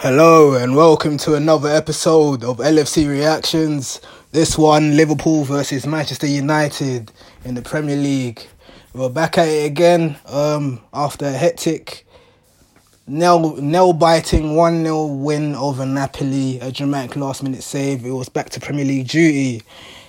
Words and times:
Hello 0.00 0.52
and 0.52 0.76
welcome 0.76 1.16
to 1.16 1.36
another 1.36 1.70
episode 1.70 2.44
of 2.44 2.58
LFC 2.58 3.08
Reactions. 3.08 3.98
This 4.30 4.58
one, 4.58 4.94
Liverpool 4.94 5.44
versus 5.44 5.86
Manchester 5.86 6.26
United 6.26 7.10
in 7.46 7.54
the 7.54 7.62
Premier 7.62 7.96
League. 7.96 8.46
We're 8.92 9.08
back 9.08 9.38
at 9.38 9.48
it 9.48 9.64
again 9.64 10.18
um, 10.26 10.82
after 10.92 11.24
a 11.24 11.32
hectic, 11.32 12.06
nail, 13.06 13.56
nail 13.56 13.94
biting 13.94 14.54
1 14.54 14.82
0 14.82 15.06
win 15.06 15.54
over 15.54 15.86
Napoli, 15.86 16.60
a 16.60 16.70
dramatic 16.70 17.16
last 17.16 17.42
minute 17.42 17.62
save. 17.62 18.04
It 18.04 18.10
was 18.10 18.28
back 18.28 18.50
to 18.50 18.60
Premier 18.60 18.84
League 18.84 19.08
duty. 19.08 19.62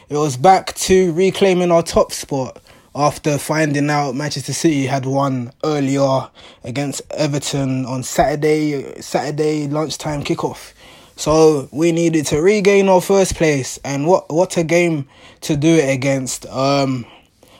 It 0.09 0.17
was 0.17 0.35
back 0.35 0.75
to 0.75 1.13
reclaiming 1.13 1.71
our 1.71 1.81
top 1.81 2.11
spot 2.11 2.61
after 2.95 3.37
finding 3.37 3.89
out 3.89 4.15
Manchester 4.15 4.53
City 4.53 4.85
had 4.85 5.05
won 5.05 5.51
earlier 5.63 6.29
against 6.63 7.01
Everton 7.11 7.85
on 7.85 8.03
Saturday 8.03 9.01
Saturday 9.01 9.67
lunchtime 9.67 10.23
kickoff. 10.23 10.73
So 11.15 11.67
we 11.71 11.91
needed 11.91 12.27
to 12.27 12.41
regain 12.41 12.89
our 12.89 13.01
first 13.01 13.35
place 13.35 13.79
and 13.83 14.05
what 14.05 14.31
what 14.31 14.57
a 14.57 14.63
game 14.63 15.07
to 15.41 15.57
do 15.57 15.75
it 15.75 15.89
against 15.89 16.45
um 16.47 17.05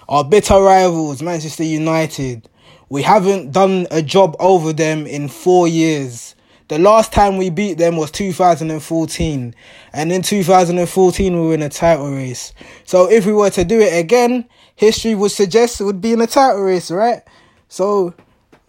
our 0.08 0.24
bitter 0.24 0.62
rivals 0.62 1.22
Manchester 1.22 1.64
United. 1.64 2.48
We 2.90 3.02
haven't 3.02 3.52
done 3.52 3.88
a 3.92 4.02
job 4.02 4.36
over 4.40 4.72
them 4.72 5.06
in 5.06 5.28
4 5.28 5.68
years. 5.68 6.36
The 6.70 6.80
last 6.80 7.12
time 7.14 7.38
we 7.38 7.50
beat 7.50 7.78
them 7.78 7.98
was 7.98 8.12
2014 8.12 9.56
and 9.94 10.12
in 10.12 10.22
2014 10.22 11.34
we 11.34 11.48
were 11.48 11.54
in 11.54 11.62
a 11.62 11.70
title 11.70 12.12
race. 12.12 12.54
So 12.86 13.10
if 13.10 13.26
we 13.26 13.34
were 13.34 13.50
to 13.52 13.66
do 13.66 13.80
it 13.80 13.98
again, 13.98 14.46
history 14.78 15.16
would 15.16 15.32
suggest 15.32 15.82
it 15.82 15.84
would 15.84 16.00
be 16.00 16.14
in 16.14 16.22
a 16.22 16.28
title 16.28 16.62
race, 16.62 16.90
right? 16.90 17.22
So, 17.68 18.14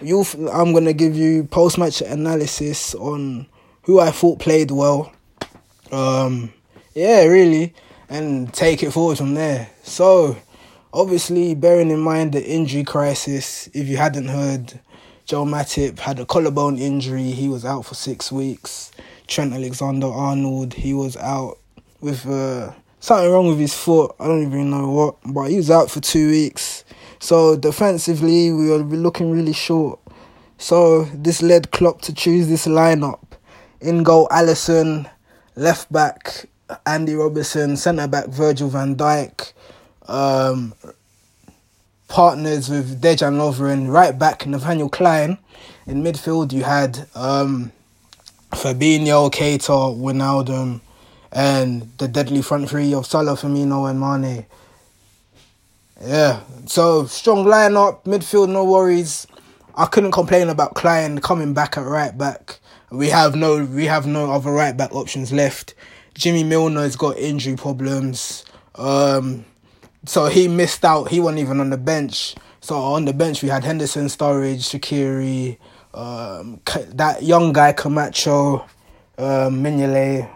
you, 0.01 0.25
I'm 0.53 0.73
gonna 0.73 0.93
give 0.93 1.17
you 1.17 1.45
post 1.45 1.79
match 1.79 2.01
analysis 2.01 2.97
on 2.97 3.47
who 3.83 4.01
I 4.01 4.11
thought 4.11 4.41
played 4.41 4.73
well. 4.73 5.13
Um, 5.93 6.53
yeah, 6.95 7.25
really, 7.25 7.75
and 8.09 8.53
take 8.53 8.83
it 8.83 8.91
forward 8.91 9.19
from 9.19 9.35
there. 9.35 9.71
So, 9.85 10.37
obviously, 10.93 11.55
bearing 11.55 11.91
in 11.91 12.01
mind 12.01 12.33
the 12.33 12.45
injury 12.45 12.85
crisis, 12.85 13.69
if 13.75 13.87
you 13.87 13.99
hadn't 13.99 14.29
heard, 14.29 14.81
Joe 15.27 15.45
Matip 15.45 15.99
had 15.99 16.19
a 16.19 16.25
collarbone 16.25 16.79
injury. 16.79 17.31
He 17.31 17.49
was 17.49 17.65
out 17.65 17.85
for 17.85 17.95
six 17.95 18.33
weeks. 18.33 18.91
Trent 19.27 19.53
Alexander 19.53 20.07
Arnold, 20.07 20.73
he 20.73 20.95
was 20.95 21.19
out 21.19 21.59
with 22.01 22.27
uh, 22.27 22.73
something 23.01 23.31
wrong 23.31 23.49
with 23.49 23.59
his 23.59 23.75
foot. 23.75 24.15
I 24.19 24.27
don't 24.27 24.43
even 24.43 24.71
know 24.71 24.91
what, 24.91 25.17
but 25.25 25.51
he 25.51 25.57
was 25.57 25.71
out 25.71 25.91
for 25.91 26.01
two 26.01 26.31
weeks. 26.31 26.85
So 27.21 27.57
defensively, 27.57 28.53
we 28.53 28.71
were 28.71 28.79
looking 28.79 29.31
really 29.31 29.53
short. 29.53 29.99
So 30.59 31.05
this 31.05 31.43
led 31.43 31.71
Klopp 31.71 32.01
to 32.03 32.13
choose 32.13 32.49
this 32.49 32.67
lineup: 32.67 33.21
in 33.81 34.03
goal, 34.03 34.29
Alisson, 34.31 35.11
left 35.57 35.93
back 35.93 36.47
Andy 36.87 37.15
Robertson, 37.15 37.77
centre 37.77 38.09
back 38.09 38.27
Virgil 38.29 38.69
Van 38.69 38.95
Dijk, 38.97 39.53
um, 40.07 40.75
partners 42.09 42.69
with 42.69 43.01
Dejan 43.01 43.39
Lovren, 43.39 43.91
right 43.91 44.19
back 44.19 44.47
Nathaniel 44.47 44.89
Clyne. 44.89 45.39
In 45.87 46.03
midfield, 46.03 46.53
you 46.53 46.65
had 46.65 47.09
um, 47.15 47.73
Fabinho, 48.51 49.31
Keita, 49.31 49.97
Wijnaldum, 49.97 50.81
and 51.33 51.91
the 51.99 52.09
deadly 52.09 52.43
front 52.43 52.69
three 52.69 52.95
of 52.95 53.07
Salah, 53.07 53.37
Firmino, 53.37 53.89
and 53.91 54.01
Mane. 54.01 54.47
Yeah, 56.01 56.41
so 56.67 57.07
strong 57.07 57.45
lineup, 57.45 58.05
midfield, 58.05 58.49
no 58.49 58.65
worries. 58.65 59.27
I 59.75 59.87
couldn't 59.87 60.13
complain 60.13 60.49
about 60.49 60.75
Clyne 60.75 61.21
coming 61.21 61.55
back 61.55 61.77
at 61.77 61.85
right 61.85 62.17
back. 62.17 62.61
We 62.91 63.09
have 63.09 63.35
no, 63.35 63.65
we 63.65 63.87
have 63.87 64.07
no 64.07 64.31
other 64.31 64.51
right 64.51 64.77
back 64.77 64.95
options 64.95 65.33
left. 65.33 65.75
Jimmy 66.15 66.43
Milner's 66.45 66.97
got 66.97 67.17
injury 67.19 67.57
problems, 67.57 68.45
um, 68.77 69.45
so 70.05 70.27
he 70.27 70.49
missed 70.49 70.85
out. 70.85 71.09
He 71.09 71.21
wasn't 71.21 71.41
even 71.41 71.61
on 71.61 71.71
the 71.71 71.77
bench. 71.77 72.35
So 72.61 72.77
on 72.77 73.05
the 73.05 73.13
bench 73.13 73.43
we 73.43 73.49
had 73.49 73.65
Henderson, 73.65 74.07
Sturridge, 74.07 74.59
Shaqiri, 74.59 75.59
um, 75.95 76.61
that 76.95 77.23
young 77.23 77.53
guy 77.53 77.73
Camacho, 77.73 78.65
um, 79.17 79.63
Mignolet, 79.63 80.29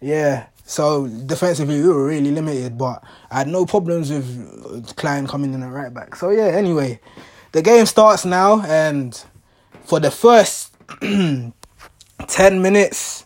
yeah. 0.00 0.46
So 0.64 1.06
defensively, 1.06 1.80
we 1.80 1.88
were 1.88 2.06
really 2.06 2.30
limited, 2.30 2.76
but 2.76 3.02
I 3.30 3.38
had 3.38 3.48
no 3.48 3.64
problems 3.64 4.10
with 4.10 4.94
Clyne 4.96 5.26
coming 5.26 5.54
in 5.54 5.60
the 5.60 5.68
right 5.68 5.92
back. 5.92 6.14
So 6.14 6.30
yeah. 6.30 6.48
Anyway, 6.48 7.00
the 7.52 7.62
game 7.62 7.86
starts 7.86 8.24
now, 8.24 8.60
and 8.62 9.18
for 9.84 9.98
the 9.98 10.10
first 10.10 10.74
ten 11.00 12.62
minutes, 12.62 13.24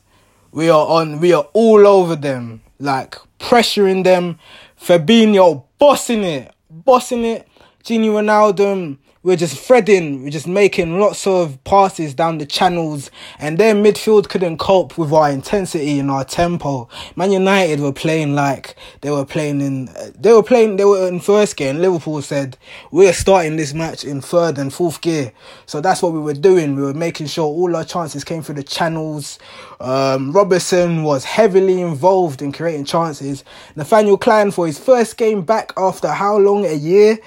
we 0.53 0.71
are 0.71 0.87
on. 0.87 1.21
We 1.21 1.33
are 1.33 1.49
all 1.53 1.87
over 1.87 2.15
them, 2.15 2.63
like 2.79 3.17
pressuring 3.39 4.05
them. 4.05 4.39
Fabinho 4.81 5.65
bossing 5.79 6.25
it, 6.25 6.55
bossing 6.71 7.25
it. 7.25 7.49
Gini 7.85 8.09
Wijnaldum 8.09 8.99
we're 9.23 9.37
just 9.37 9.57
threading, 9.57 10.25
we're 10.25 10.31
just 10.31 10.49
making 10.49 10.99
lots 10.99 11.27
of 11.27 11.63
passes 11.65 12.13
down 12.13 12.39
the 12.39 12.47
channels, 12.47 13.11
and 13.39 13.57
their 13.57 13.75
midfield 13.75 14.29
couldn't 14.29 14.59
cope 14.59 14.99
with 14.99 15.13
our 15.13 15.31
intensity 15.31 15.99
and 16.01 16.11
our 16.11 16.25
tempo. 16.25 16.89
Man 17.15 17.31
United 17.31 17.79
were 17.79 17.93
playing 17.93 18.35
like 18.35 18.75
they 19.01 19.11
were 19.11 19.25
playing 19.25 19.61
in, 19.61 19.89
they 20.19 20.33
were 20.33 20.43
playing, 20.43 20.77
they 20.77 20.85
were 20.85 21.07
in 21.07 21.21
first 21.21 21.57
gear, 21.57 21.71
and 21.71 21.81
Liverpool 21.81 22.21
said, 22.21 22.57
we're 22.91 23.13
starting 23.13 23.57
this 23.57 23.73
match 23.73 24.05
in 24.05 24.21
third 24.21 24.59
and 24.59 24.75
fourth 24.75 25.01
gear. 25.01 25.33
So 25.67 25.81
that's 25.81 26.03
what 26.03 26.13
we 26.13 26.19
were 26.19 26.35
doing. 26.35 26.75
We 26.75 26.83
were 26.83 26.95
making 26.95 27.29
sure 27.29 27.45
all 27.45 27.77
our 27.77 27.85
chances 27.85 28.25
came 28.25 28.43
through 28.43 28.57
the 28.57 28.63
channels. 28.65 29.39
Um, 29.81 30.33
Robertson 30.33 31.05
was 31.05 31.25
heavily 31.25 31.81
involved 31.81 32.43
in 32.43 32.53
creating 32.53 32.87
chances. 32.87 33.45
Nathaniel 33.77 34.19
Clyne 34.19 34.51
for 34.51 34.67
his 34.67 34.79
first 34.79 35.17
game 35.17 35.43
back 35.43 35.73
after 35.77 36.09
how 36.09 36.39
long? 36.39 36.63
A 36.63 36.75
year 36.75 37.19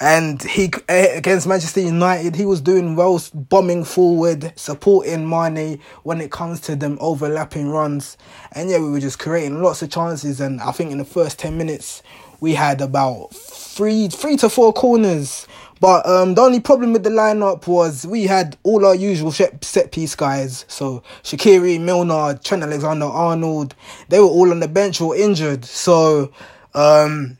and 0.00 0.42
he 0.42 0.70
against 0.88 1.46
Manchester 1.46 1.80
United, 1.80 2.36
he 2.36 2.44
was 2.44 2.60
doing 2.60 2.94
well, 2.94 3.20
bombing 3.34 3.84
forward, 3.84 4.52
supporting 4.56 5.28
Mane 5.28 5.80
when 6.04 6.20
it 6.20 6.30
comes 6.30 6.60
to 6.62 6.76
them 6.76 6.98
overlapping 7.00 7.68
runs. 7.68 8.16
And 8.52 8.70
yeah, 8.70 8.78
we 8.78 8.90
were 8.90 9.00
just 9.00 9.18
creating 9.18 9.60
lots 9.60 9.82
of 9.82 9.90
chances. 9.90 10.40
And 10.40 10.60
I 10.60 10.72
think 10.72 10.92
in 10.92 10.98
the 10.98 11.04
first 11.04 11.38
ten 11.38 11.58
minutes, 11.58 12.02
we 12.40 12.54
had 12.54 12.80
about 12.80 13.34
three, 13.34 14.08
three 14.08 14.36
to 14.36 14.48
four 14.48 14.72
corners. 14.72 15.46
But 15.80 16.06
um, 16.06 16.34
the 16.34 16.42
only 16.42 16.60
problem 16.60 16.92
with 16.92 17.04
the 17.04 17.10
lineup 17.10 17.66
was 17.68 18.04
we 18.04 18.24
had 18.24 18.56
all 18.64 18.84
our 18.84 18.94
usual 18.94 19.30
set 19.30 19.92
piece 19.92 20.14
guys. 20.16 20.64
So 20.68 21.02
Shaqiri, 21.22 21.80
Milner, 21.80 22.38
Trent 22.42 22.64
Alexander 22.64 23.06
Arnold, 23.06 23.74
they 24.08 24.18
were 24.18 24.26
all 24.26 24.50
on 24.50 24.60
the 24.60 24.68
bench 24.68 25.00
or 25.00 25.14
injured. 25.14 25.64
So 25.64 26.32
um, 26.74 27.38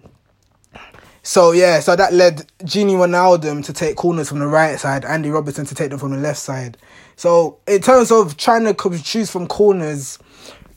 so 1.29 1.53
yeah, 1.53 1.81
so 1.81 1.95
that 1.95 2.15
led 2.15 2.51
Gini 2.61 2.93
Wijnaldum 2.93 3.63
to 3.67 3.73
take 3.75 3.97
corners 3.97 4.31
from 4.31 4.39
the 4.39 4.47
right 4.47 4.81
side, 4.81 5.05
Andy 5.05 5.29
Robertson 5.29 5.67
to 5.67 5.75
take 5.75 5.91
them 5.91 5.99
from 5.99 6.13
the 6.13 6.17
left 6.17 6.39
side. 6.39 6.79
So 7.17 7.59
in 7.67 7.83
terms 7.83 8.11
of 8.11 8.39
trying 8.39 8.65
to 8.65 9.03
choose 9.03 9.31
from 9.31 9.47
corners, 9.47 10.19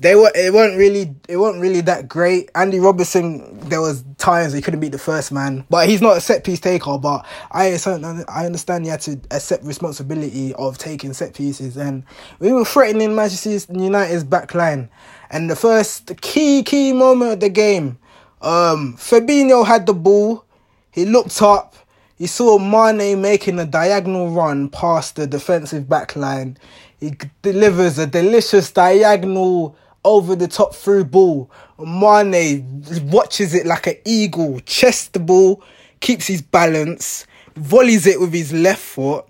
they 0.02 0.14
were 0.14 0.30
it 0.36 0.52
weren't 0.52 0.78
really 0.78 1.16
it 1.30 1.38
wasn't 1.38 1.62
really 1.62 1.80
that 1.80 2.10
great. 2.10 2.52
Andy 2.54 2.82
Robertson, 2.82 3.60
there 3.70 3.80
was 3.80 4.04
times 4.18 4.52
he 4.52 4.62
couldn't 4.62 4.82
beat 4.82 4.92
the 4.92 4.98
first 4.98 5.32
man, 5.32 5.66
but 5.70 5.88
he's 5.88 6.02
not 6.02 6.18
a 6.18 6.22
set 6.22 6.44
piece 6.44 6.60
taker. 6.60 6.98
But 6.98 7.26
I 7.50 7.80
I 8.28 8.46
understand 8.46 8.84
he 8.84 8.90
had 8.90 9.00
to 9.02 9.22
accept 9.32 9.64
responsibility 9.64 10.54
of 10.56 10.78
taking 10.78 11.14
set 11.14 11.34
pieces, 11.34 11.78
and 11.78 12.04
we 12.40 12.52
were 12.52 12.66
threatening 12.66 13.16
Manchester 13.16 13.72
United's 13.72 14.26
back 14.26 14.54
line. 14.54 14.90
And 15.30 15.50
the 15.50 15.56
first 15.56 16.20
key 16.20 16.62
key 16.64 16.92
moment 16.92 17.32
of 17.32 17.40
the 17.40 17.48
game 17.48 18.00
um, 18.42 18.96
Fabinho 18.98 19.66
had 19.66 19.86
the 19.86 19.94
ball. 19.94 20.46
He 20.92 21.06
looked 21.06 21.42
up. 21.42 21.76
He 22.18 22.28
saw 22.28 22.60
Mane 22.60 23.22
making 23.22 23.58
a 23.60 23.66
diagonal 23.66 24.30
run 24.30 24.70
past 24.70 25.16
the 25.16 25.26
defensive 25.26 25.90
back 25.90 26.16
line. 26.16 26.58
He 27.00 27.14
delivers 27.42 27.98
a 27.98 28.06
delicious 28.06 28.72
diagonal 28.72 29.76
over 30.04 30.36
the 30.36 30.48
top 30.48 30.76
through 30.76 31.06
ball. 31.06 31.50
Mane 31.80 32.84
watches 33.06 33.54
it 33.54 33.66
like 33.66 33.88
an 33.88 33.96
eagle, 34.06 34.60
chests 34.62 35.08
the 35.08 35.20
ball, 35.20 35.64
keeps 36.00 36.28
his 36.28 36.42
balance, 36.42 37.26
volleys 37.56 38.06
it 38.06 38.20
with 38.20 38.34
his 38.34 38.54
left 38.54 38.82
foot, 38.82 39.26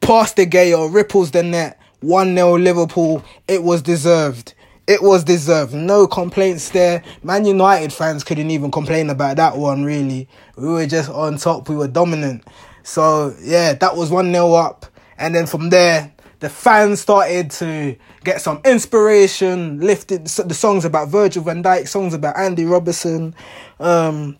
past 0.00 0.36
De 0.36 0.46
Gea, 0.46 0.92
ripples 0.92 1.32
the 1.32 1.42
net. 1.42 1.80
1 2.00 2.34
0 2.34 2.58
Liverpool. 2.58 3.24
It 3.48 3.62
was 3.62 3.82
deserved. 3.82 4.54
It 4.86 5.02
was 5.02 5.24
deserved. 5.24 5.74
No 5.74 6.06
complaints 6.06 6.70
there. 6.70 7.02
Man 7.22 7.44
United 7.44 7.92
fans 7.92 8.22
couldn't 8.22 8.50
even 8.50 8.70
complain 8.70 9.10
about 9.10 9.36
that 9.36 9.56
one, 9.56 9.84
really. 9.84 10.28
We 10.56 10.68
were 10.68 10.86
just 10.86 11.10
on 11.10 11.38
top. 11.38 11.68
We 11.68 11.74
were 11.74 11.88
dominant. 11.88 12.44
So, 12.84 13.34
yeah, 13.40 13.72
that 13.74 13.96
was 13.96 14.10
1 14.10 14.32
0 14.32 14.52
up. 14.54 14.86
And 15.18 15.34
then 15.34 15.46
from 15.46 15.70
there, 15.70 16.12
the 16.38 16.48
fans 16.48 17.00
started 17.00 17.50
to 17.52 17.96
get 18.22 18.40
some 18.40 18.60
inspiration, 18.64 19.80
lifted 19.80 20.26
the 20.26 20.54
songs 20.54 20.84
about 20.84 21.08
Virgil 21.08 21.42
van 21.42 21.62
Dijk, 21.62 21.88
songs 21.88 22.14
about 22.14 22.38
Andy 22.38 22.64
Robertson. 22.64 23.34
Um, 23.80 24.38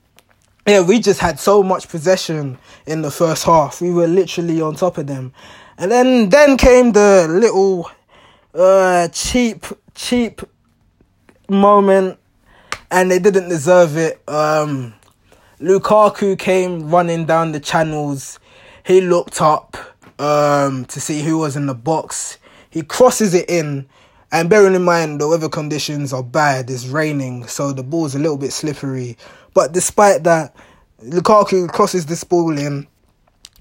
yeah, 0.66 0.82
we 0.82 1.00
just 1.00 1.20
had 1.20 1.40
so 1.40 1.62
much 1.62 1.88
possession 1.88 2.58
in 2.86 3.02
the 3.02 3.10
first 3.10 3.44
half. 3.44 3.80
We 3.80 3.90
were 3.92 4.06
literally 4.06 4.60
on 4.60 4.74
top 4.74 4.98
of 4.98 5.06
them. 5.06 5.32
And 5.78 5.90
then 5.90 6.28
then 6.28 6.56
came 6.56 6.92
the 6.92 7.26
little 7.28 7.90
uh, 8.54 9.08
cheap, 9.08 9.64
cheap 9.96 10.42
moment, 11.48 12.18
and 12.90 13.10
they 13.10 13.18
didn't 13.18 13.48
deserve 13.48 13.96
it. 13.96 14.22
Um, 14.28 14.94
Lukaku 15.60 16.38
came 16.38 16.88
running 16.90 17.24
down 17.24 17.52
the 17.52 17.58
channels. 17.58 18.38
He 18.84 19.00
looked 19.00 19.40
up 19.42 19.76
um, 20.20 20.84
to 20.84 21.00
see 21.00 21.22
who 21.22 21.38
was 21.38 21.56
in 21.56 21.66
the 21.66 21.74
box. 21.74 22.38
He 22.70 22.82
crosses 22.82 23.34
it 23.34 23.48
in, 23.50 23.88
and 24.30 24.50
bearing 24.50 24.74
in 24.74 24.84
mind 24.84 25.20
the 25.20 25.26
weather 25.26 25.48
conditions 25.48 26.12
are 26.12 26.22
bad, 26.22 26.70
it's 26.70 26.86
raining, 26.86 27.46
so 27.46 27.72
the 27.72 27.82
ball's 27.82 28.14
a 28.14 28.18
little 28.18 28.36
bit 28.36 28.52
slippery. 28.52 29.16
But 29.54 29.72
despite 29.72 30.24
that, 30.24 30.54
Lukaku 31.02 31.68
crosses 31.68 32.06
this 32.06 32.22
ball 32.22 32.56
in. 32.56 32.86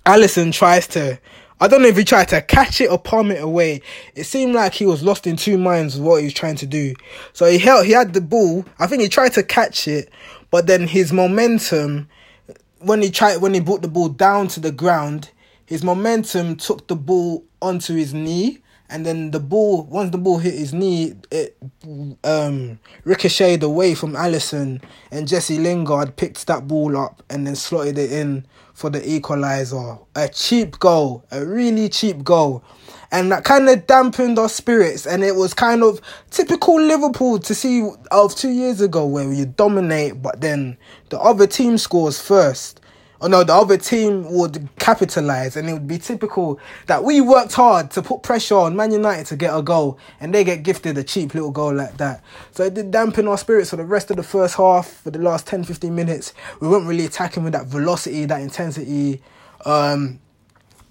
Alisson 0.05 0.53
tries 0.53 0.85
to 0.87 1.19
I 1.61 1.69
don't 1.69 1.81
know 1.81 1.87
if 1.87 1.95
he 1.95 2.03
tried 2.03 2.27
to 2.29 2.41
catch 2.41 2.81
it 2.81 2.91
or 2.91 2.99
palm 2.99 3.31
it 3.31 3.41
away. 3.41 3.81
It 4.13 4.25
seemed 4.25 4.53
like 4.53 4.73
he 4.73 4.85
was 4.85 5.03
lost 5.03 5.25
in 5.25 5.37
two 5.37 5.57
minds 5.57 5.97
what 5.97 6.17
he 6.17 6.25
was 6.25 6.33
trying 6.33 6.57
to 6.57 6.65
do. 6.65 6.93
So 7.31 7.45
he 7.45 7.57
held, 7.57 7.85
he 7.85 7.93
had 7.93 8.13
the 8.13 8.19
ball. 8.19 8.65
I 8.77 8.87
think 8.87 9.01
he 9.01 9.07
tried 9.07 9.33
to 9.33 9.43
catch 9.43 9.87
it, 9.87 10.09
but 10.51 10.67
then 10.67 10.85
his 10.87 11.13
momentum, 11.13 12.09
when 12.79 13.01
he 13.01 13.09
tried, 13.09 13.37
when 13.37 13.53
he 13.53 13.61
brought 13.61 13.81
the 13.81 13.87
ball 13.87 14.09
down 14.09 14.49
to 14.49 14.59
the 14.59 14.71
ground, 14.71 15.31
his 15.65 15.81
momentum 15.81 16.57
took 16.57 16.87
the 16.87 16.95
ball 16.95 17.45
onto 17.61 17.95
his 17.95 18.13
knee, 18.13 18.59
and 18.89 19.05
then 19.05 19.31
the 19.31 19.39
ball, 19.39 19.83
once 19.83 20.11
the 20.11 20.17
ball 20.17 20.37
hit 20.37 20.53
his 20.53 20.73
knee, 20.73 21.15
it 21.31 21.57
um, 22.23 22.79
ricocheted 23.03 23.63
away 23.63 23.95
from 23.95 24.13
Alisson, 24.13 24.81
and 25.11 25.27
Jesse 25.27 25.57
Lingard 25.57 26.15
picked 26.15 26.45
that 26.47 26.67
ball 26.67 26.95
up 26.95 27.23
and 27.29 27.47
then 27.47 27.55
slotted 27.55 27.97
it 27.97 28.11
in 28.11 28.45
for 28.73 28.89
the 28.89 29.09
equalizer. 29.09 29.97
A 30.15 30.27
cheap 30.27 30.77
goal, 30.79 31.25
a 31.31 31.43
really 31.43 31.89
cheap 31.89 32.23
goal. 32.23 32.63
And 33.11 33.31
that 33.31 33.43
kind 33.43 33.69
of 33.69 33.87
dampened 33.87 34.37
our 34.37 34.49
spirits. 34.49 35.07
And 35.07 35.23
it 35.23 35.35
was 35.35 35.53
kind 35.53 35.81
of 35.81 36.01
typical 36.29 36.79
Liverpool 36.79 37.39
to 37.39 37.55
see 37.55 37.89
of 38.11 38.35
two 38.35 38.49
years 38.49 38.81
ago 38.81 39.05
where 39.05 39.31
you 39.31 39.45
dominate, 39.45 40.21
but 40.21 40.41
then 40.41 40.77
the 41.09 41.19
other 41.19 41.47
team 41.47 41.77
scores 41.77 42.19
first 42.19 42.81
or 43.21 43.29
no, 43.29 43.43
the 43.43 43.53
other 43.53 43.77
team 43.77 44.31
would 44.31 44.67
capitalize, 44.77 45.55
and 45.55 45.69
it 45.69 45.73
would 45.73 45.87
be 45.87 45.97
typical 45.97 46.59
that 46.87 47.03
we 47.03 47.21
worked 47.21 47.53
hard 47.53 47.91
to 47.91 48.01
put 48.01 48.23
pressure 48.23 48.55
on 48.55 48.75
Man 48.75 48.91
United 48.91 49.25
to 49.27 49.35
get 49.35 49.55
a 49.55 49.61
goal, 49.61 49.97
and 50.19 50.33
they 50.33 50.43
get 50.43 50.63
gifted 50.63 50.97
a 50.97 51.03
cheap 51.03 51.33
little 51.33 51.51
goal 51.51 51.73
like 51.73 51.97
that. 51.97 52.23
So 52.51 52.63
it 52.63 52.73
did 52.73 52.91
dampen 52.91 53.27
our 53.27 53.37
spirits 53.37 53.69
for 53.69 53.77
the 53.77 53.85
rest 53.85 54.11
of 54.11 54.17
the 54.17 54.23
first 54.23 54.55
half, 54.55 54.87
for 54.87 55.11
the 55.11 55.19
last 55.19 55.47
10 55.47 55.63
15 55.63 55.93
minutes. 55.93 56.33
We 56.59 56.67
weren't 56.67 56.87
really 56.87 57.05
attacking 57.05 57.43
with 57.43 57.53
that 57.53 57.67
velocity, 57.67 58.25
that 58.25 58.41
intensity. 58.41 59.21
Um, 59.65 60.19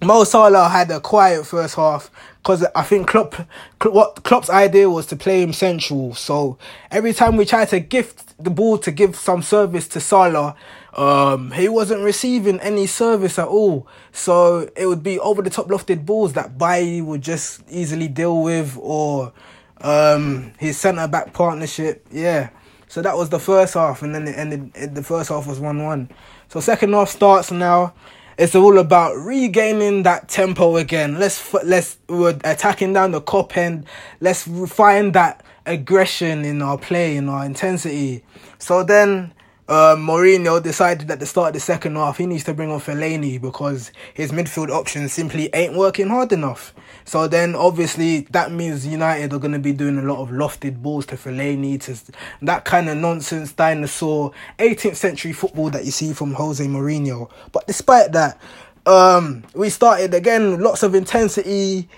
Mo 0.03 0.23
Salah 0.23 0.69
had 0.69 0.91
a 0.91 0.99
quiet 0.99 1.45
first 1.45 1.75
half 1.75 2.11
because 2.37 2.65
I 2.75 2.83
think 2.83 3.07
Klopp, 3.07 3.35
what 3.81 4.23
Klopp's 4.23 4.49
idea 4.49 4.89
was 4.89 5.05
to 5.07 5.15
play 5.15 5.41
him 5.41 5.53
central. 5.53 6.13
So 6.13 6.57
every 6.91 7.13
time 7.13 7.37
we 7.37 7.45
tried 7.45 7.69
to 7.69 7.79
gift 7.79 8.35
the 8.37 8.49
ball 8.49 8.77
to 8.79 8.91
give 8.91 9.15
some 9.15 9.41
service 9.41 9.87
to 9.89 9.99
Salah, 9.99 10.55
um, 10.93 11.51
he 11.51 11.69
wasn't 11.69 12.01
receiving 12.03 12.59
any 12.59 12.87
service 12.87 13.39
at 13.39 13.47
all. 13.47 13.87
So 14.11 14.69
it 14.75 14.85
would 14.85 15.01
be 15.01 15.17
over 15.19 15.41
the 15.41 15.49
top 15.49 15.67
lofted 15.67 16.05
balls 16.05 16.33
that 16.33 16.57
Bailly 16.57 17.01
would 17.01 17.21
just 17.21 17.61
easily 17.69 18.07
deal 18.07 18.43
with 18.43 18.77
or 18.79 19.33
um, 19.81 20.53
his 20.59 20.77
centre 20.77 21.07
back 21.07 21.33
partnership. 21.33 22.05
Yeah. 22.11 22.49
So 22.87 23.01
that 23.01 23.17
was 23.17 23.29
the 23.29 23.39
first 23.39 23.73
half, 23.73 24.03
and 24.03 24.13
then 24.13 24.27
it 24.27 24.37
ended. 24.37 24.95
The 24.95 25.03
first 25.03 25.29
half 25.29 25.47
was 25.47 25.59
one 25.59 25.83
one. 25.83 26.09
So 26.49 26.59
second 26.59 26.93
half 26.93 27.09
starts 27.09 27.51
now. 27.51 27.93
It's 28.37 28.53
all 28.53 28.77
about 28.79 29.15
regaining 29.15 30.03
that 30.03 30.27
tempo 30.27 30.75
again. 30.75 31.17
Let's 31.19 31.53
let's 31.53 31.97
we're 32.09 32.37
attacking 32.43 32.91
down 32.91 33.11
the 33.11 33.21
Kop 33.21 33.55
end. 33.55 33.85
Let's 34.19 34.43
find 34.73 35.13
that 35.13 35.41
aggression 35.65 36.43
in 36.43 36.61
our 36.61 36.77
play, 36.77 37.15
in 37.15 37.29
our 37.29 37.45
intensity. 37.45 38.23
So 38.59 38.83
then 38.83 39.33
uh, 39.67 39.95
Mourinho 39.95 40.61
decided 40.61 41.09
at 41.09 41.19
the 41.19 41.25
start 41.25 41.47
of 41.47 41.53
the 41.55 41.59
second 41.59 41.95
half 41.95 42.17
he 42.17 42.27
needs 42.27 42.43
to 42.43 42.53
bring 42.53 42.71
on 42.71 42.79
Fellaini 42.79 43.41
because 43.41 43.91
his 44.13 44.31
midfield 44.31 44.69
options 44.69 45.11
simply 45.11 45.49
ain't 45.53 45.75
working 45.75 46.09
hard 46.09 46.31
enough. 46.31 46.73
So 47.03 47.27
then 47.27 47.55
obviously 47.55 48.21
that 48.31 48.51
means 48.51 48.85
United 48.85 49.33
are 49.33 49.39
going 49.39 49.53
to 49.53 49.59
be 49.59 49.73
doing 49.73 49.97
a 49.97 50.03
lot 50.03 50.19
of 50.19 50.29
lofted 50.29 50.83
balls 50.83 51.07
to 51.07 51.15
Fellaini, 51.15 51.81
to 51.81 52.13
that 52.43 52.65
kind 52.65 52.89
of 52.89 52.97
nonsense 52.97 53.53
dinosaur 53.53 54.31
18th 54.59 54.95
century 54.97 55.33
football 55.33 55.71
that 55.71 55.83
you 55.83 55.91
see 55.91 56.13
from 56.13 56.33
Jose 56.33 56.63
Mourinho. 56.63 57.31
But 57.51 57.65
despite 57.65 58.11
that, 58.11 58.39
um, 58.85 59.43
we 59.55 59.71
started 59.71 60.13
again 60.13 60.61
lots 60.61 60.83
of 60.83 60.93
intensity 60.93 61.89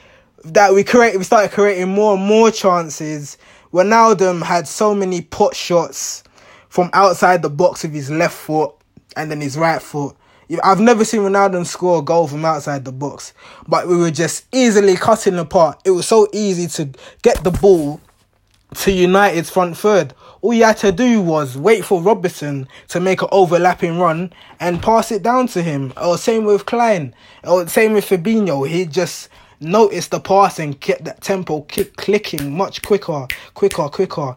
that 0.45 0.73
we 0.73 0.85
create. 0.85 1.17
We 1.17 1.25
started 1.25 1.51
creating 1.51 1.89
more 1.89 2.15
and 2.15 2.23
more 2.23 2.49
chances. 2.49 3.37
Ronaldo 3.73 4.41
had 4.41 4.69
so 4.69 4.95
many 4.95 5.21
pot 5.21 5.53
shots 5.53 6.23
from 6.69 6.89
outside 6.93 7.41
the 7.41 7.49
box 7.49 7.83
with 7.83 7.93
his 7.93 8.09
left 8.09 8.35
foot 8.35 8.73
and 9.15 9.31
then 9.31 9.41
his 9.41 9.57
right 9.57 9.81
foot. 9.81 10.15
I've 10.63 10.79
never 10.79 11.03
seen 11.03 11.21
Ronaldo 11.21 11.65
score 11.65 11.99
a 11.99 12.01
goal 12.01 12.27
from 12.27 12.45
outside 12.45 12.85
the 12.85 12.91
box, 12.93 13.33
but 13.67 13.87
we 13.87 13.97
were 13.97 14.11
just 14.11 14.45
easily 14.53 14.95
cutting 14.95 15.37
apart. 15.37 15.81
It 15.83 15.91
was 15.91 16.07
so 16.07 16.27
easy 16.31 16.67
to 16.67 16.97
get 17.21 17.43
the 17.43 17.51
ball 17.51 17.99
to 18.75 18.91
United's 18.91 19.49
front 19.49 19.77
third. 19.77 20.13
All 20.41 20.53
you 20.53 20.63
had 20.63 20.77
to 20.77 20.91
do 20.91 21.21
was 21.21 21.57
wait 21.57 21.83
for 21.83 22.01
Robertson 22.01 22.67
to 22.89 22.99
make 22.99 23.21
an 23.21 23.29
overlapping 23.31 23.99
run 23.99 24.31
and 24.59 24.81
pass 24.81 25.11
it 25.11 25.23
down 25.23 25.47
to 25.47 25.61
him. 25.61 25.93
Or 26.01 26.17
same 26.17 26.45
with 26.45 26.65
Clyne. 26.65 27.13
Or 27.43 27.67
same 27.67 27.93
with 27.93 28.05
Fabinho. 28.05 28.67
He 28.67 28.85
just 28.85 29.29
noticed 29.59 30.11
the 30.11 30.19
pass 30.19 30.59
and 30.59 30.79
kept 30.79 31.05
that 31.05 31.21
tempo 31.21 31.61
clicking 31.61 32.55
much 32.55 32.81
quicker, 32.83 33.27
quicker, 33.53 33.89
quicker. 33.89 34.35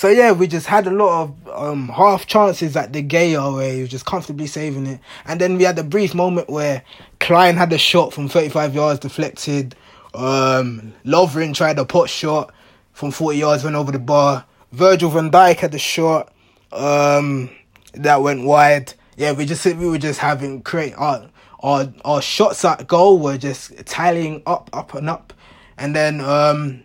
So 0.00 0.08
yeah, 0.08 0.32
we 0.32 0.46
just 0.46 0.66
had 0.66 0.86
a 0.86 0.90
lot 0.90 1.24
of 1.24 1.48
um, 1.50 1.88
half 1.88 2.26
chances 2.26 2.74
at 2.74 2.90
De 2.90 3.02
Gea 3.02 3.54
where 3.54 3.70
he 3.70 3.82
was 3.82 3.90
just 3.90 4.06
comfortably 4.06 4.46
saving 4.46 4.86
it, 4.86 5.00
and 5.26 5.38
then 5.38 5.58
we 5.58 5.64
had 5.64 5.78
a 5.78 5.84
brief 5.84 6.14
moment 6.14 6.48
where 6.48 6.82
Clyne 7.18 7.56
had 7.58 7.70
a 7.74 7.76
shot 7.76 8.14
from 8.14 8.26
35 8.26 8.74
yards 8.74 9.00
deflected. 9.00 9.76
Um, 10.14 10.94
Lovren 11.04 11.52
tried 11.52 11.78
a 11.78 11.84
pot 11.84 12.08
shot 12.08 12.50
from 12.94 13.10
40 13.10 13.36
yards, 13.36 13.62
went 13.62 13.76
over 13.76 13.92
the 13.92 13.98
bar. 13.98 14.46
Virgil 14.72 15.10
van 15.10 15.30
Dijk 15.30 15.56
had 15.56 15.74
a 15.74 15.78
shot 15.78 16.32
um, 16.72 17.50
that 17.92 18.22
went 18.22 18.46
wide. 18.46 18.94
Yeah, 19.18 19.32
we 19.32 19.44
just 19.44 19.66
we 19.66 19.86
were 19.86 19.98
just 19.98 20.20
having 20.20 20.60
great 20.60 20.94
our 20.94 21.28
our 21.62 21.92
our 22.06 22.22
shots 22.22 22.64
at 22.64 22.86
goal 22.86 23.18
were 23.18 23.36
just 23.36 23.76
tallying 23.84 24.42
up, 24.46 24.70
up 24.72 24.94
and 24.94 25.10
up, 25.10 25.34
and 25.76 25.94
then 25.94 26.22
um, 26.22 26.84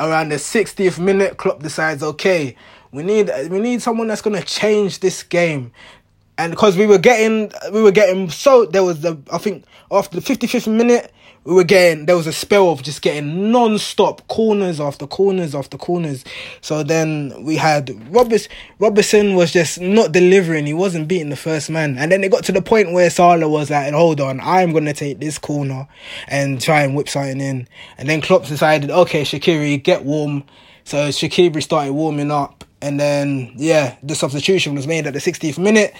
around 0.00 0.30
the 0.30 0.36
60th 0.36 0.98
minute, 0.98 1.36
Klopp 1.36 1.62
decides, 1.62 2.02
okay, 2.02 2.56
we 2.92 3.02
need 3.02 3.30
we 3.50 3.58
need 3.60 3.82
someone 3.82 4.06
that's 4.06 4.22
gonna 4.22 4.42
change 4.42 5.00
this 5.00 5.22
game. 5.22 5.72
And 6.38 6.52
because 6.52 6.76
we 6.76 6.86
were 6.86 6.98
getting 6.98 7.52
we 7.72 7.82
were 7.82 7.90
getting 7.90 8.30
so 8.30 8.64
there 8.66 8.84
was 8.84 9.00
the 9.00 9.18
I 9.32 9.38
think 9.38 9.64
after 9.90 10.20
the 10.20 10.26
55th 10.26 10.70
minute 10.70 11.12
we 11.46 11.54
were 11.54 11.64
getting 11.64 12.06
there 12.06 12.16
was 12.16 12.26
a 12.26 12.32
spell 12.32 12.70
of 12.70 12.82
just 12.82 13.02
getting 13.02 13.52
non-stop 13.52 14.26
corners 14.26 14.80
after 14.80 15.06
corners 15.06 15.54
after 15.54 15.78
corners. 15.78 16.24
So 16.60 16.82
then 16.82 17.32
we 17.44 17.54
had 17.56 17.88
Roberts 18.12 18.48
Robertson 18.80 19.36
was 19.36 19.52
just 19.52 19.80
not 19.80 20.10
delivering. 20.10 20.66
He 20.66 20.74
wasn't 20.74 21.06
beating 21.06 21.30
the 21.30 21.36
first 21.36 21.70
man. 21.70 21.96
And 21.98 22.10
then 22.10 22.24
it 22.24 22.32
got 22.32 22.42
to 22.44 22.52
the 22.52 22.62
point 22.62 22.92
where 22.92 23.08
Salah 23.10 23.48
was 23.48 23.70
like, 23.70 23.94
hold 23.94 24.20
on, 24.20 24.40
I'm 24.40 24.72
gonna 24.72 24.92
take 24.92 25.20
this 25.20 25.38
corner 25.38 25.86
and 26.26 26.60
try 26.60 26.82
and 26.82 26.96
whip 26.96 27.08
something 27.08 27.40
in. 27.40 27.68
And 27.96 28.08
then 28.08 28.20
Klopp 28.20 28.46
decided, 28.46 28.90
okay, 28.90 29.22
Shaqiri, 29.22 29.80
get 29.80 30.04
warm. 30.04 30.42
So 30.82 31.08
Shaqiri 31.10 31.62
started 31.62 31.92
warming 31.92 32.32
up 32.32 32.64
and 32.82 32.98
then 32.98 33.52
yeah, 33.54 33.96
the 34.02 34.16
substitution 34.16 34.74
was 34.74 34.88
made 34.88 35.06
at 35.06 35.12
the 35.12 35.20
60th 35.20 35.58
minute. 35.58 35.94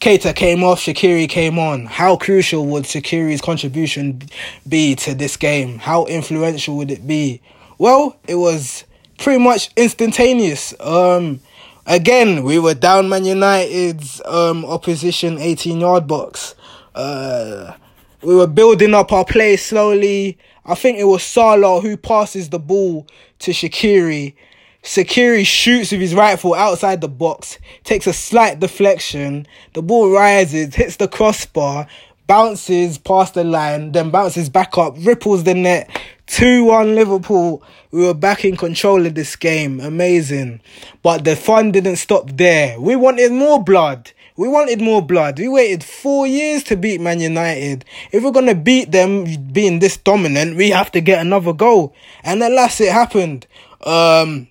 Keita 0.00 0.32
came 0.34 0.62
off, 0.62 0.80
Shaqiri 0.80 1.28
came 1.28 1.58
on. 1.58 1.86
How 1.86 2.16
crucial 2.16 2.66
would 2.66 2.84
Shaqiri's 2.84 3.40
contribution 3.40 4.22
be 4.68 4.94
to 4.96 5.12
this 5.12 5.36
game? 5.36 5.78
How 5.78 6.06
influential 6.06 6.76
would 6.76 6.92
it 6.92 7.04
be? 7.04 7.40
Well, 7.78 8.16
it 8.28 8.36
was 8.36 8.84
pretty 9.18 9.42
much 9.42 9.70
instantaneous. 9.76 10.72
Um, 10.78 11.40
again, 11.84 12.44
we 12.44 12.60
were 12.60 12.74
down 12.74 13.08
Man 13.08 13.24
United's 13.24 14.22
um, 14.24 14.64
opposition 14.64 15.36
18 15.38 15.80
yard 15.80 16.06
box. 16.06 16.54
Uh, 16.94 17.74
we 18.22 18.36
were 18.36 18.46
building 18.46 18.94
up 18.94 19.12
our 19.12 19.24
play 19.24 19.56
slowly. 19.56 20.38
I 20.64 20.76
think 20.76 20.98
it 20.98 21.04
was 21.04 21.24
Salah 21.24 21.80
who 21.80 21.96
passes 21.96 22.50
the 22.50 22.60
ball 22.60 23.04
to 23.40 23.50
Shaqiri 23.50 24.34
Shaqiri 24.82 25.44
shoots 25.44 25.92
with 25.92 26.00
his 26.00 26.14
rifle 26.14 26.54
outside 26.54 27.00
the 27.00 27.08
box, 27.08 27.58
takes 27.84 28.06
a 28.06 28.12
slight 28.12 28.60
deflection. 28.60 29.46
The 29.74 29.82
ball 29.82 30.10
rises, 30.10 30.74
hits 30.74 30.96
the 30.96 31.08
crossbar, 31.08 31.86
bounces 32.26 32.96
past 32.98 33.34
the 33.34 33.44
line, 33.44 33.92
then 33.92 34.10
bounces 34.10 34.48
back 34.48 34.78
up, 34.78 34.94
ripples 34.98 35.44
the 35.44 35.54
net. 35.54 35.90
2 36.28 36.64
1 36.64 36.94
Liverpool. 36.94 37.62
We 37.90 38.02
were 38.02 38.14
back 38.14 38.44
in 38.44 38.56
control 38.56 39.06
of 39.06 39.14
this 39.14 39.34
game. 39.34 39.80
Amazing. 39.80 40.60
But 41.02 41.24
the 41.24 41.34
fun 41.34 41.72
didn't 41.72 41.96
stop 41.96 42.30
there. 42.36 42.78
We 42.78 42.96
wanted 42.96 43.32
more 43.32 43.62
blood. 43.64 44.12
We 44.36 44.46
wanted 44.46 44.80
more 44.80 45.02
blood. 45.02 45.38
We 45.38 45.48
waited 45.48 45.82
four 45.82 46.26
years 46.26 46.62
to 46.64 46.76
beat 46.76 47.00
Man 47.00 47.18
United. 47.18 47.84
If 48.12 48.22
we're 48.22 48.30
gonna 48.30 48.54
beat 48.54 48.92
them 48.92 49.24
being 49.52 49.78
this 49.78 49.96
dominant, 49.96 50.56
we 50.56 50.70
have 50.70 50.92
to 50.92 51.00
get 51.00 51.20
another 51.20 51.52
goal. 51.54 51.94
And 52.22 52.42
at 52.42 52.52
last 52.52 52.80
it 52.80 52.92
happened. 52.92 53.46
Um, 53.84 54.48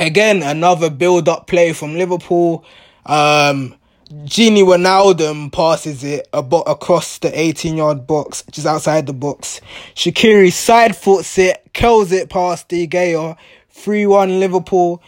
again, 0.00 0.42
another 0.42 0.90
build-up 0.90 1.46
play 1.46 1.72
from 1.72 1.94
Liverpool. 1.94 2.64
Um, 3.06 3.76
Gini 4.10 4.64
Wijnaldum 4.64 5.52
passes 5.52 6.02
it 6.02 6.28
across 6.32 7.18
the 7.18 7.38
18 7.38 7.76
yard 7.76 8.06
box, 8.06 8.42
just 8.50 8.66
outside 8.66 9.06
the 9.06 9.12
box. 9.12 9.60
Shaqiri 9.94 10.52
side 10.52 10.96
foots 10.96 11.38
it, 11.38 11.70
kills 11.72 12.10
it 12.10 12.28
past 12.28 12.68
De 12.68 12.86
Gea. 12.86 13.36
3 13.80 14.06
1 14.06 14.40
Liverpool. 14.40 15.02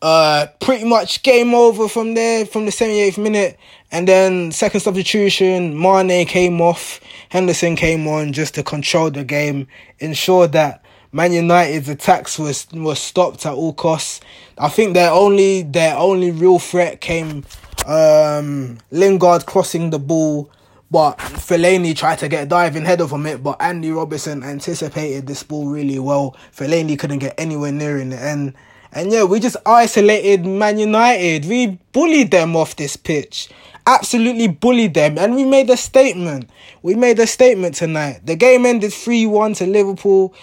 Uh, 0.00 0.46
pretty 0.60 0.84
much 0.84 1.22
game 1.22 1.54
over 1.54 1.88
from 1.88 2.14
there, 2.14 2.44
from 2.44 2.64
the 2.64 2.70
78th 2.72 3.18
minute. 3.18 3.58
And 3.90 4.08
then 4.08 4.50
second 4.52 4.80
substitution, 4.80 5.78
Mane 5.78 6.26
came 6.26 6.60
off, 6.60 7.00
Henderson 7.28 7.76
came 7.76 8.08
on 8.08 8.32
just 8.32 8.54
to 8.54 8.62
control 8.62 9.10
the 9.10 9.22
game, 9.22 9.68
ensure 9.98 10.46
that 10.48 10.82
Man 11.14 11.32
United's 11.32 11.90
attacks 11.90 12.38
was 12.38 12.66
was 12.72 12.98
stopped 12.98 13.44
at 13.44 13.52
all 13.52 13.74
costs. 13.74 14.20
I 14.56 14.70
think 14.70 14.94
their 14.94 15.10
only 15.10 15.60
their 15.62 15.94
only 15.96 16.30
real 16.30 16.58
threat 16.58 17.02
came 17.02 17.44
um, 17.86 18.78
Lingard 18.90 19.44
crossing 19.44 19.90
the 19.90 19.98
ball, 19.98 20.50
but 20.90 21.18
Fellaini 21.18 21.94
tried 21.94 22.18
to 22.20 22.28
get 22.28 22.44
a 22.44 22.46
diving 22.46 22.86
header 22.86 23.06
from 23.06 23.26
it, 23.26 23.42
but 23.42 23.60
Andy 23.60 23.90
Robertson 23.90 24.42
anticipated 24.42 25.26
this 25.26 25.42
ball 25.42 25.66
really 25.66 25.98
well. 25.98 26.34
Fellaini 26.56 26.98
couldn't 26.98 27.18
get 27.18 27.34
anywhere 27.36 27.72
near 27.72 27.98
in 27.98 28.08
the 28.08 28.18
end. 28.18 28.54
And 28.94 29.10
yeah, 29.10 29.24
we 29.24 29.40
just 29.40 29.56
isolated 29.66 30.46
Man 30.46 30.78
United. 30.78 31.46
We 31.46 31.78
bullied 31.92 32.30
them 32.30 32.56
off 32.56 32.76
this 32.76 32.96
pitch. 32.96 33.50
Absolutely 33.86 34.48
bullied 34.48 34.94
them. 34.94 35.18
And 35.18 35.34
we 35.34 35.44
made 35.44 35.70
a 35.70 35.76
statement. 35.76 36.50
We 36.82 36.94
made 36.94 37.18
a 37.18 37.26
statement 37.26 37.74
tonight. 37.74 38.20
The 38.24 38.36
game 38.36 38.66
ended 38.66 38.92
3 38.92 39.26
1 39.26 39.54
to 39.54 39.66
Liverpool. 39.66 40.34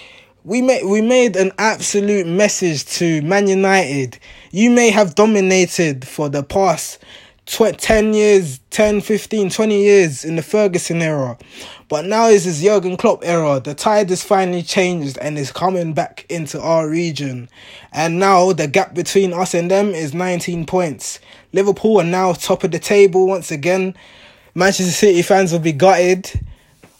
We 0.49 0.63
made 0.63 0.83
we 0.83 1.01
made 1.01 1.35
an 1.35 1.51
absolute 1.59 2.25
message 2.25 2.83
to 2.97 3.21
Man 3.21 3.45
United. 3.47 4.17
You 4.49 4.71
may 4.71 4.89
have 4.89 5.13
dominated 5.13 6.07
for 6.07 6.27
the 6.27 6.41
past 6.41 6.97
tw- 7.45 7.77
10 7.77 8.15
years, 8.15 8.59
10, 8.71 9.01
15, 9.01 9.51
20 9.51 9.79
years 9.79 10.25
in 10.25 10.37
the 10.37 10.41
Ferguson 10.41 11.03
era. 11.03 11.37
But 11.87 12.05
now 12.05 12.29
is 12.29 12.45
this 12.45 12.63
Jurgen 12.63 12.97
Klopp 12.97 13.23
era. 13.23 13.59
The 13.59 13.75
tide 13.75 14.09
has 14.09 14.23
finally 14.23 14.63
changed 14.63 15.19
and 15.19 15.37
is 15.37 15.51
coming 15.51 15.93
back 15.93 16.25
into 16.29 16.59
our 16.59 16.89
region. 16.89 17.47
And 17.91 18.17
now 18.17 18.51
the 18.51 18.65
gap 18.65 18.95
between 18.95 19.33
us 19.33 19.53
and 19.53 19.69
them 19.69 19.89
is 19.89 20.15
19 20.15 20.65
points. 20.65 21.19
Liverpool 21.53 22.01
are 22.01 22.03
now 22.03 22.33
top 22.33 22.63
of 22.63 22.71
the 22.71 22.79
table 22.79 23.27
once 23.27 23.51
again. 23.51 23.93
Manchester 24.55 24.91
City 24.91 25.21
fans 25.21 25.51
will 25.51 25.59
be 25.59 25.73
gutted. 25.73 26.27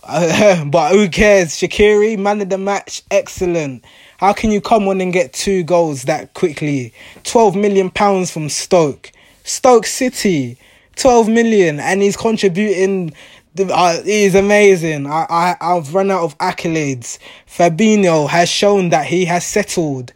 Uh, 0.03 0.65
but 0.65 0.91
who 0.91 1.09
cares? 1.09 1.49
Shaqiri, 1.49 2.17
man 2.17 2.41
of 2.41 2.49
the 2.49 2.57
match, 2.57 3.03
excellent. 3.11 3.83
How 4.17 4.33
can 4.33 4.51
you 4.51 4.61
come 4.61 4.87
on 4.87 5.01
and 5.01 5.13
get 5.13 5.33
two 5.33 5.63
goals 5.63 6.03
that 6.03 6.33
quickly? 6.33 6.93
12 7.23 7.55
million 7.55 7.89
pounds 7.89 8.31
from 8.31 8.49
Stoke. 8.49 9.11
Stoke 9.43 9.85
City, 9.85 10.57
12 10.97 11.29
million, 11.29 11.79
and 11.79 12.01
he's 12.01 12.17
contributing. 12.17 13.13
Uh, 13.57 14.01
he's 14.03 14.35
amazing. 14.35 15.07
I, 15.07 15.25
I, 15.29 15.55
I've 15.59 15.93
run 15.93 16.11
out 16.11 16.23
of 16.23 16.37
accolades. 16.37 17.17
Fabinho 17.47 18.29
has 18.29 18.47
shown 18.49 18.89
that 18.89 19.05
he 19.07 19.25
has 19.25 19.45
settled. 19.45 20.13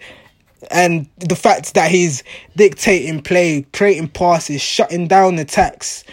And 0.71 1.09
the 1.17 1.35
fact 1.35 1.73
that 1.73 1.91
he's 1.91 2.23
dictating 2.55 3.21
play, 3.21 3.65
creating 3.73 4.09
passes, 4.09 4.61
shutting 4.61 5.07
down 5.07 5.39
attacks. 5.39 6.03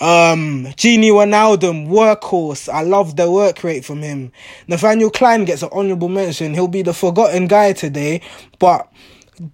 Um, 0.00 0.66
Gini 0.76 1.10
Wijnaldum, 1.10 1.88
workhorse. 1.88 2.68
I 2.72 2.82
love 2.82 3.16
the 3.16 3.30
work 3.30 3.64
rate 3.64 3.84
from 3.84 4.00
him. 4.00 4.30
Nathaniel 4.68 5.10
Clyne 5.10 5.44
gets 5.44 5.62
an 5.62 5.70
honourable 5.72 6.08
mention. 6.08 6.54
He'll 6.54 6.68
be 6.68 6.82
the 6.82 6.94
forgotten 6.94 7.48
guy 7.48 7.72
today, 7.72 8.20
but 8.60 8.88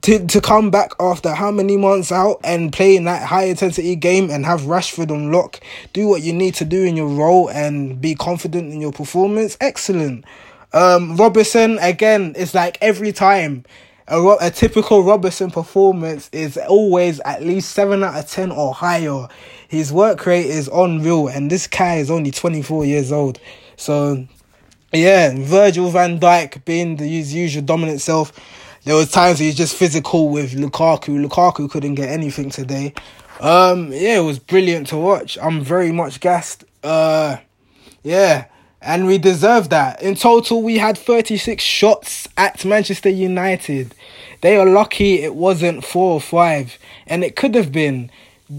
to 0.02 0.26
to 0.26 0.40
come 0.40 0.70
back 0.70 0.92
after 1.00 1.34
how 1.34 1.50
many 1.50 1.76
months 1.76 2.10
out 2.12 2.40
and 2.44 2.72
play 2.72 2.96
in 2.96 3.04
that 3.04 3.26
high 3.26 3.44
intensity 3.44 3.96
game 3.96 4.30
and 4.30 4.44
have 4.44 4.62
Rashford 4.62 5.10
on 5.10 5.32
lock, 5.32 5.60
do 5.92 6.08
what 6.08 6.22
you 6.22 6.32
need 6.32 6.54
to 6.56 6.64
do 6.64 6.84
in 6.84 6.96
your 6.96 7.08
role 7.08 7.48
and 7.48 8.00
be 8.00 8.14
confident 8.14 8.72
in 8.72 8.80
your 8.80 8.92
performance. 8.92 9.56
Excellent. 9.60 10.24
Um, 10.72 11.16
Robertson 11.16 11.78
again. 11.80 12.34
It's 12.36 12.54
like 12.54 12.78
every 12.80 13.12
time. 13.12 13.64
A, 14.06 14.20
a 14.38 14.50
typical 14.50 15.02
Robertson 15.02 15.50
performance 15.50 16.28
is 16.30 16.58
always 16.58 17.20
at 17.20 17.42
least 17.42 17.70
7 17.70 18.04
out 18.04 18.18
of 18.18 18.28
10 18.28 18.52
or 18.52 18.74
higher. 18.74 19.28
His 19.68 19.92
work 19.92 20.24
rate 20.26 20.46
is 20.46 20.68
unreal, 20.72 21.28
and 21.28 21.50
this 21.50 21.66
guy 21.66 21.96
is 21.96 22.10
only 22.10 22.30
24 22.30 22.84
years 22.84 23.12
old. 23.12 23.38
So, 23.76 24.26
yeah, 24.92 25.34
Virgil 25.36 25.90
van 25.90 26.20
Dijk 26.20 26.64
being 26.64 26.96
the 26.96 27.08
usual 27.08 27.62
dominant 27.62 28.00
self 28.00 28.32
there 28.84 28.94
was 28.94 29.10
times 29.10 29.38
he 29.38 29.46
was 29.46 29.54
just 29.54 29.76
physical 29.76 30.28
with 30.28 30.52
Lukaku. 30.52 31.26
Lukaku 31.26 31.70
couldn't 31.70 31.94
get 31.94 32.10
anything 32.10 32.50
today. 32.50 32.92
Um, 33.40 33.90
yeah, 33.90 34.18
it 34.18 34.24
was 34.24 34.38
brilliant 34.38 34.88
to 34.88 34.98
watch. 34.98 35.38
I'm 35.40 35.62
very 35.62 35.90
much 35.90 36.20
gassed. 36.20 36.64
Uh, 36.82 37.38
yeah, 38.02 38.44
and 38.82 39.06
we 39.06 39.16
deserve 39.16 39.70
that. 39.70 40.02
In 40.02 40.16
total, 40.16 40.62
we 40.62 40.76
had 40.76 40.98
36 40.98 41.64
shots 41.64 42.28
at 42.36 42.62
Manchester 42.66 43.08
United. 43.08 43.94
They 44.42 44.58
are 44.58 44.66
lucky 44.66 45.22
it 45.22 45.34
wasn't 45.34 45.82
four 45.82 46.12
or 46.12 46.20
five, 46.20 46.78
and 47.06 47.24
it 47.24 47.36
could 47.36 47.54
have 47.54 47.72
been. 47.72 48.10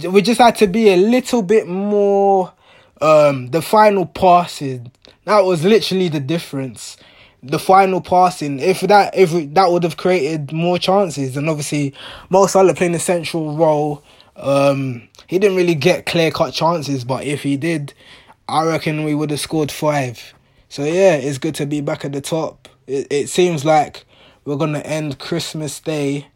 We 0.04 0.22
just 0.22 0.40
had 0.40 0.56
to 0.58 0.68
be 0.68 0.90
a 0.90 0.98
little 0.98 1.42
bit 1.42 1.68
more. 1.68 2.54
Um, 3.02 3.48
the 3.48 3.62
final 3.62 4.06
passes 4.06 4.80
that 5.26 5.42
was 5.42 5.66
literally 5.66 6.08
the 6.08 6.22
difference 6.22 6.96
the 7.46 7.60
final 7.60 8.02
passing, 8.02 8.60
if 8.60 8.82
that 8.82 9.16
if 9.16 9.54
that 9.54 9.72
would 9.72 9.84
have 9.84 9.98
created 9.98 10.52
more 10.52 10.80
chances, 10.80 11.38
and 11.38 11.48
obviously 11.48 11.94
Mo 12.30 12.48
Salah 12.48 12.74
playing 12.74 12.96
a 12.96 13.00
central 13.00 13.56
role, 13.56 14.04
um, 14.36 15.08
he 15.28 15.38
didn't 15.38 15.56
really 15.56 15.76
get 15.76 16.06
clear 16.06 16.32
cut 16.32 16.54
chances, 16.54 17.04
but 17.04 17.24
if 17.24 17.44
he 17.44 17.56
did, 17.56 17.94
I 18.48 18.66
reckon 18.66 19.04
we 19.04 19.14
would 19.14 19.30
have 19.30 19.40
scored 19.40 19.72
five. 19.72 20.34
So 20.70 20.84
yeah, 20.84 21.16
it's 21.16 21.38
good 21.38 21.56
to 21.56 21.66
be 21.66 21.82
back 21.82 22.04
at 22.04 22.14
the 22.14 22.22
top. 22.22 22.68
It 22.88 23.08
it 23.12 23.30
seems 23.30 23.64
like 23.64 24.06
we're 24.44 24.58
gonna 24.58 24.80
end 24.80 25.20
Christmas 25.20 25.80
Day 25.80 26.28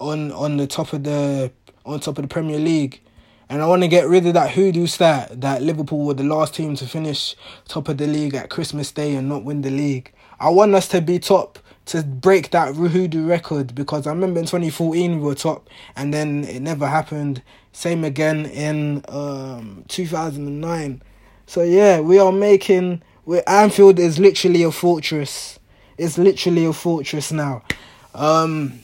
on 0.00 0.32
on 0.32 0.56
the 0.56 0.66
top 0.66 0.92
of 0.92 1.04
the 1.04 1.52
on 1.86 2.00
top 2.00 2.18
of 2.18 2.22
the 2.22 2.28
Premier 2.28 2.58
League. 2.58 3.00
And 3.48 3.62
I 3.62 3.66
want 3.66 3.82
to 3.82 3.88
get 3.88 4.08
rid 4.08 4.26
of 4.26 4.34
that 4.34 4.50
hoodoo 4.50 4.86
stat 4.88 5.40
that 5.40 5.62
Liverpool 5.62 6.04
were 6.04 6.14
the 6.14 6.24
last 6.24 6.54
team 6.54 6.74
to 6.76 6.86
finish 6.86 7.36
top 7.68 7.88
of 7.88 7.96
the 7.96 8.06
league 8.06 8.34
at 8.34 8.50
Christmas 8.50 8.90
Day 8.90 9.14
and 9.14 9.28
not 9.28 9.44
win 9.44 9.62
the 9.62 9.70
league. 9.70 10.12
I 10.40 10.50
want 10.50 10.74
us 10.74 10.88
to 10.88 11.00
be 11.00 11.20
top 11.20 11.60
to 11.86 12.02
break 12.02 12.50
that 12.50 12.74
hoodoo 12.74 13.24
record 13.24 13.74
because 13.74 14.06
I 14.06 14.10
remember 14.10 14.40
in 14.40 14.46
2014 14.46 15.20
we 15.20 15.24
were 15.24 15.36
top 15.36 15.70
and 15.94 16.12
then 16.12 16.42
it 16.44 16.60
never 16.60 16.88
happened. 16.88 17.42
Same 17.72 18.02
again 18.02 18.46
in 18.46 19.04
um, 19.08 19.84
2009. 19.86 21.02
So 21.46 21.62
yeah, 21.62 22.00
we 22.00 22.18
are 22.18 22.32
making. 22.32 23.02
we 23.24 23.40
Anfield 23.42 24.00
is 24.00 24.18
literally 24.18 24.64
a 24.64 24.72
fortress. 24.72 25.60
It's 25.96 26.18
literally 26.18 26.64
a 26.64 26.72
fortress 26.72 27.30
now. 27.30 27.62
Um, 28.12 28.80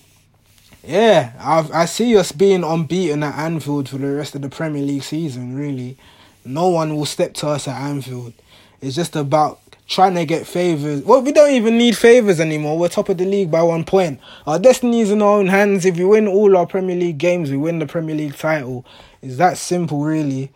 yeah, 0.85 1.33
I 1.39 1.83
I 1.83 1.85
see 1.85 2.17
us 2.17 2.33
being 2.33 2.65
unbeaten 2.65 3.23
at 3.23 3.39
Anfield 3.39 3.89
for 3.89 3.99
the 3.99 4.13
rest 4.13 4.35
of 4.35 4.43
the 4.43 4.49
Premier 4.49 4.83
League 4.83 5.05
season. 5.05 5.57
Really, 5.57 5.97
no 6.45 6.69
one 6.69 6.97
will 6.97 7.07
step 7.07 7.35
to 7.35 7.49
us 7.49 7.69
at 7.69 7.81
Anfield. 7.81 8.33
It's 8.81 8.97
just 8.97 9.15
about 9.15 9.61
trying 9.87 10.15
to 10.15 10.25
get 10.25 10.47
favors. 10.47 11.03
Well, 11.03 11.23
we 11.23 11.33
don't 11.33 11.53
even 11.53 11.77
need 11.79 11.97
favors 11.97 12.41
anymore. 12.41 12.79
We're 12.79 12.89
top 12.89 13.09
of 13.09 13.19
the 13.19 13.25
league 13.25 13.51
by 13.51 13.63
one 13.63 13.85
point. 13.85 14.21
Our 14.47 14.59
destiny's 14.59 15.11
in 15.11 15.23
our 15.23 15.39
own 15.39 15.49
hands. 15.49 15.85
If 15.85 15.99
we 15.99 16.05
win 16.05 16.27
all 16.27 16.57
our 16.57 16.67
Premier 16.67 16.97
League 16.97 17.19
games, 17.19 17.51
we 17.51 17.57
win 17.57 17.79
the 17.79 17.87
Premier 17.87 18.17
League 18.17 18.37
title. 18.37 18.85
It's 19.21 19.37
that 19.37 19.59
simple, 19.59 20.03
really. 20.03 20.51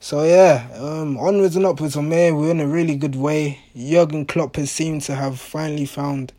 So 0.00 0.22
yeah, 0.24 0.68
um, 0.74 1.18
onwards 1.18 1.56
and 1.56 1.66
upwards 1.66 1.94
from 1.94 2.10
here. 2.10 2.34
We're 2.34 2.50
in 2.50 2.60
a 2.60 2.66
really 2.66 2.96
good 2.96 3.16
way. 3.16 3.60
Jurgen 3.76 4.26
Klopp 4.26 4.56
has 4.56 4.70
seemed 4.70 5.02
to 5.02 5.14
have 5.14 5.38
finally 5.40 5.86
found 5.86 6.32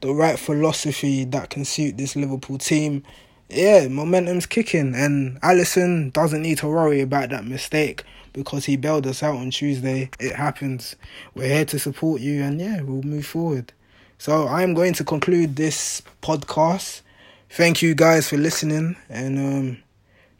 the 0.00 0.12
right 0.12 0.38
philosophy 0.38 1.24
that 1.24 1.50
can 1.50 1.64
suit 1.64 1.96
this 1.96 2.16
Liverpool 2.16 2.58
team. 2.58 3.02
Yeah, 3.48 3.88
momentum's 3.88 4.46
kicking, 4.46 4.94
and 4.94 5.40
Alisson 5.40 6.12
doesn't 6.12 6.42
need 6.42 6.58
to 6.58 6.68
worry 6.68 7.00
about 7.00 7.30
that 7.30 7.44
mistake 7.44 8.02
because 8.32 8.64
he 8.66 8.76
bailed 8.76 9.06
us 9.06 9.22
out 9.22 9.36
on 9.36 9.50
Tuesday. 9.50 10.10
It 10.18 10.34
happens. 10.34 10.96
We're 11.34 11.48
here 11.48 11.64
to 11.66 11.78
support 11.78 12.20
you, 12.20 12.42
and 12.42 12.60
yeah, 12.60 12.82
we'll 12.82 13.02
move 13.02 13.26
forward. 13.26 13.72
So 14.18 14.48
I'm 14.48 14.74
going 14.74 14.94
to 14.94 15.04
conclude 15.04 15.56
this 15.56 16.02
podcast. 16.22 17.02
Thank 17.50 17.82
you 17.82 17.94
guys 17.94 18.28
for 18.28 18.36
listening, 18.36 18.96
and 19.08 19.38
um, 19.38 19.82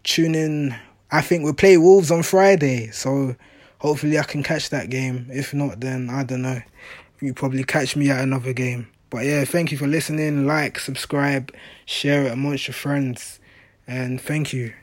tune 0.02 0.34
in. 0.34 0.75
I 1.10 1.20
think 1.20 1.44
we 1.44 1.52
play 1.52 1.76
Wolves 1.76 2.10
on 2.10 2.25
Friday, 2.25 2.90
so 2.90 3.36
hopefully 3.78 4.18
I 4.18 4.25
can 4.25 4.42
catch 4.42 4.70
that 4.70 4.90
game. 4.90 5.28
If 5.30 5.54
not, 5.54 5.80
then 5.80 6.10
I 6.10 6.25
don't 6.25 6.42
know. 6.42 6.60
You 7.20 7.32
probably 7.32 7.64
catch 7.64 7.94
me 7.94 8.10
at 8.10 8.20
another 8.20 8.52
game. 8.52 8.88
But 9.16 9.25
yeah, 9.25 9.46
thank 9.46 9.73
you 9.73 9.78
for 9.78 9.87
listening. 9.87 10.46
Like, 10.46 10.78
subscribe, 10.78 11.50
share 11.87 12.26
it 12.26 12.32
amongst 12.32 12.68
your 12.68 12.75
friends. 12.75 13.40
And 13.87 14.20
thank 14.20 14.52
you. 14.52 14.75